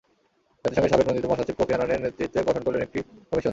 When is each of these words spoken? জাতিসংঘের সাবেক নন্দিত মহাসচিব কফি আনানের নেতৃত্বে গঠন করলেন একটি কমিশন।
জাতিসংঘের 0.65 0.91
সাবেক 0.91 1.05
নন্দিত 1.07 1.25
মহাসচিব 1.25 1.55
কফি 1.59 1.71
আনানের 1.73 1.99
নেতৃত্বে 2.01 2.47
গঠন 2.47 2.61
করলেন 2.63 2.81
একটি 2.81 2.99
কমিশন। 3.29 3.49